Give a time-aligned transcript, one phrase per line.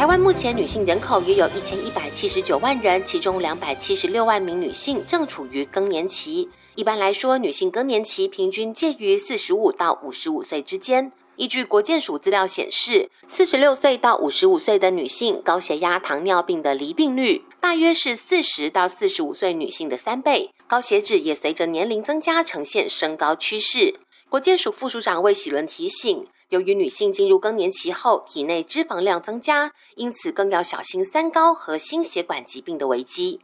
[0.00, 6.48] 台湾目前女性人口约有一千一百七十九万人，其中两百七十六万名女性正处于更年期。
[6.74, 11.12] 一般来说，女性更年期平均介于四十五到五十五岁之间。
[11.36, 24.00] 依据国健署资料显示，四十六岁到五十五岁的女性高血压、糖尿病的离病率大约是四十到四十五岁女性的三倍，高血脂也随着年龄增加呈现升高趋势。
[24.30, 26.26] 国健署副署长魏喜伦提醒。
[26.50, 33.38] 由于女性进入更年期后，体内脂肪量增加，因此更要小心三高和心血管疾病的危机。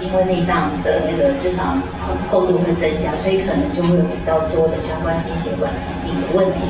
[0.00, 1.76] 因为内脏的那个脂肪
[2.30, 6.60] 厚度会增加，所以可能就会有比较多的相关心血管疾病的问题。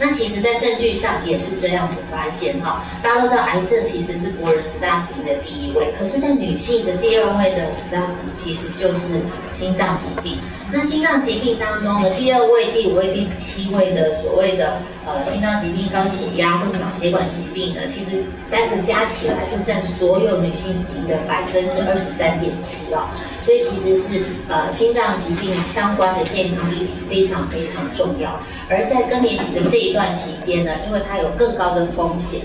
[0.00, 2.82] 那其实，在证据上也是这样子发现哈。
[3.02, 9.20] 大家都知道，癌症其实是国人十大死因的第一位，可是，在女性的第二位的十大死因其实就是
[9.52, 10.38] 心脏疾病。
[10.70, 23.08] 那心脏疾病当中的第二位、第五位、第七位的所谓的呃心脏疾病、高血压或是脑血管疾病呢，其实三个加起来就占所有女性死因的百分之二十三点七哦。
[23.40, 28.38] 所以其实是呃心脏疾病相关的健康议题非常非常重要。
[28.68, 32.42] 而在更年期的这一段期间呢，因为它有更高的风险。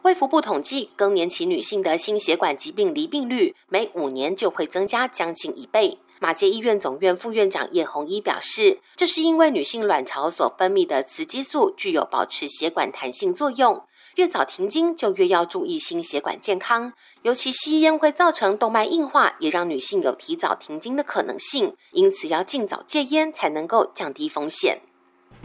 [0.00, 5.98] 卫福部统计，更年期女性的心血管疾病离病率每五年就会增加将近一倍。
[6.22, 13.82] 马街医院总院副院长叶红一表示，这是因为女性卵巢所分泌的雌激素具有保持血管弹性作用，
[14.14, 16.92] 越早停经就越要注意心血管健康。
[17.22, 24.78] 尤其吸烟会造成动脉硬化，也让女性有提早停经的可能性，因此要尽早戒烟才能够降低风险。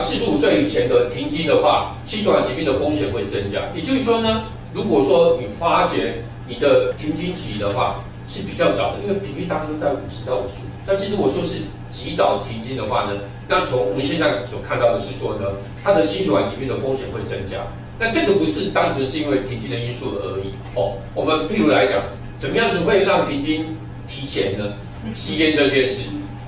[0.01, 3.63] 四十五岁以前的停经的话，心血管疾病的风险会增加。
[3.73, 4.43] 也就是说呢，
[4.75, 7.95] 如果说你发觉你的停经期的话，
[8.27, 10.61] 是比较早的，因为平均大概都在五十到五十。
[10.85, 15.47] 但是如果说是及早停经的话呢，那从我们现在所看到的是说呢，
[15.83, 17.57] 它的心血管疾病的风险会增加。
[17.99, 20.97] 那这个不是单纯是因为停经的因素而已哦。
[21.15, 22.01] 我们譬如来讲，
[22.37, 23.75] 怎么样子会让停经
[24.07, 24.73] 提前呢？
[25.13, 26.01] 吸烟这件事，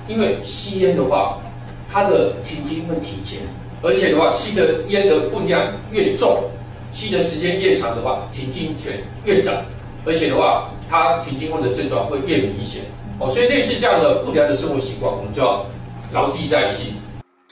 [0.06, 1.40] 因为吸烟的话，
[1.90, 3.40] 它的停经会提前，
[3.82, 6.44] 而且的话，吸的烟的分量越重，
[6.92, 9.52] 吸的时间越长的话，停经前越早。
[10.04, 12.82] 而且的话，他停经后的症状会越明显
[13.20, 15.64] 哦，所以类似这样的不良的生活习惯，我们就要
[16.12, 16.94] 牢记在心。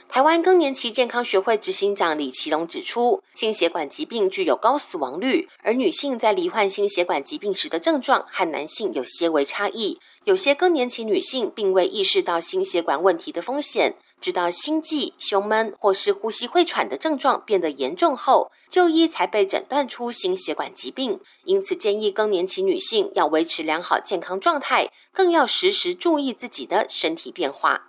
[0.09, 9.99] 台湾更年期健康学会执行长李奇龙指出，心血管疾病具有高死亡率，而女性在罹患心血管疾病时的症状和男性有些微差异。
[10.25, 13.95] 有些更年期女性并未意识到心血管问题的风险。
[14.21, 21.19] 直到心悸、胸闷或是呼吸会喘的症状变得严重后，就医才被诊断出心血管疾病。
[21.45, 27.87] 因此，建议更年期女性要维持良好健康状态，更要时时注意自己的身体变化。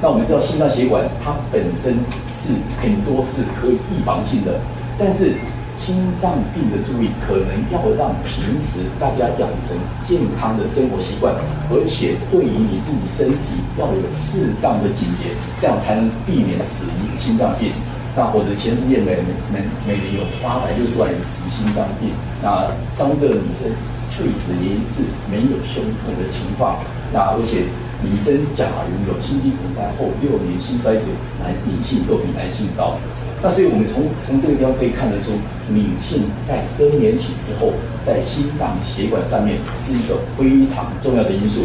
[0.00, 1.94] 那我们知道，心脏血管它本身
[2.34, 4.60] 是很多是可以预防性的，
[4.98, 5.34] 但是。
[5.78, 9.76] 心脏病的注意，可能要让平时大家养成
[10.06, 11.34] 健康的生活习惯，
[11.70, 17.72] 而且对于你自己身体要有适当的警觉，这样才能避免死于心脏病。
[18.16, 19.18] 那或者全世界每
[19.52, 22.10] 每每年有八百六十万人死于心脏病，
[22.40, 23.68] 那伤者女生
[24.14, 26.78] 猝死原因是没有胸痛的情况。
[27.12, 27.66] 那而且
[28.02, 31.02] 女生假如有心肌梗塞后六年心衰竭，
[31.40, 32.98] 男女性都比男性高。
[33.42, 35.32] 那所以，我们从从这个地方可以看得出，
[35.68, 37.72] 女性在更年期之后，
[38.04, 41.60] 在心脏血管上面是一个非常重要的因素。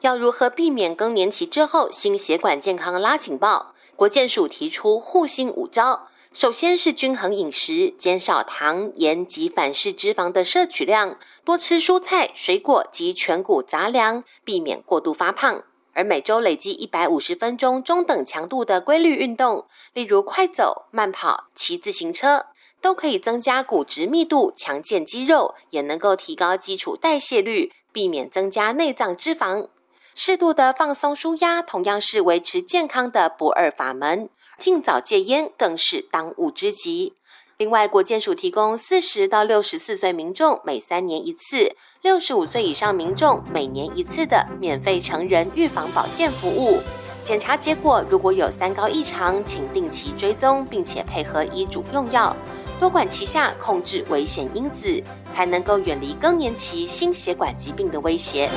[0.00, 3.74] 要如何避免更年期之后心血管健康拉警报？
[3.96, 15.62] 国健署提出护心五招：首先是均衡饮食，减少糖、盐及反式脂肪的摄取量，多吃蔬菜、水果及全谷杂粮，避免过度发胖。
[15.94, 22.46] 而每周累积一百五十分钟中等强度的规律运动，例如快走、慢跑、骑自行车，
[22.80, 29.68] 都可以增加骨质密度、强健肌肉，也能够提高基础代谢率，避免增加内脏脂肪。
[30.14, 34.28] 适度的放松舒压，同样是维持健康的不二法门。
[34.58, 37.14] 尽早戒烟更是当务之急。
[37.62, 46.80] 另外，国健署提供四十到六十四岁民众每三年一次，六十五岁以上民众每年一次的免费成人预防保健服务。
[47.22, 52.36] 检查结果如果有三高异常，请定期追踪，并且配合医嘱用药，
[52.80, 55.00] 多管齐下控制危险因子，
[55.32, 58.50] 才能够远离更年期心血管疾病的威胁。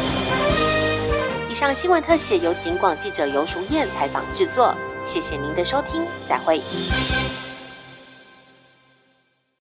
[1.48, 4.74] 以上新闻特写由警广记者尤淑燕采访制作，
[5.04, 6.60] 谢谢您的收听，再会。